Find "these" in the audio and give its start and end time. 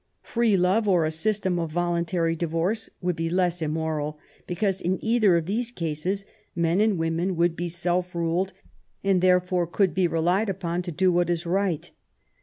5.45-5.69